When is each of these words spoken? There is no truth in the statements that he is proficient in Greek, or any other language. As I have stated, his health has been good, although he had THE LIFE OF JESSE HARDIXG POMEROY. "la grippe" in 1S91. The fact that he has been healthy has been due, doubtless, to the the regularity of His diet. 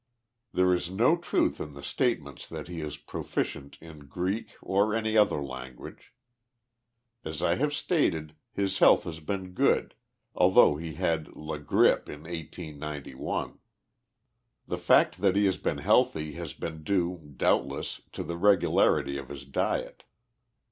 There 0.51 0.73
is 0.73 0.89
no 0.89 1.15
truth 1.15 1.61
in 1.61 1.75
the 1.75 1.83
statements 1.83 2.49
that 2.49 2.67
he 2.67 2.81
is 2.81 2.97
proficient 2.97 3.77
in 3.79 4.07
Greek, 4.07 4.53
or 4.59 4.95
any 4.95 5.15
other 5.15 5.39
language. 5.43 6.11
As 7.23 7.43
I 7.43 7.53
have 7.57 7.71
stated, 7.71 8.33
his 8.51 8.79
health 8.79 9.03
has 9.03 9.19
been 9.19 9.51
good, 9.53 9.93
although 10.33 10.75
he 10.75 10.95
had 10.95 10.97
THE 10.97 11.03
LIFE 11.03 11.03
OF 11.03 11.25
JESSE 11.25 11.29
HARDIXG 11.29 11.35
POMEROY. 11.35 11.45
"la 11.45 11.93
grippe" 11.99 12.09
in 12.09 12.77
1S91. 13.19 13.57
The 14.67 14.77
fact 14.77 15.21
that 15.21 15.35
he 15.35 15.45
has 15.45 15.57
been 15.57 15.77
healthy 15.77 16.31
has 16.31 16.53
been 16.55 16.81
due, 16.81 17.33
doubtless, 17.37 18.01
to 18.13 18.23
the 18.23 18.29
the 18.29 18.37
regularity 18.37 19.19
of 19.19 19.29
His 19.29 19.45
diet. 19.45 20.05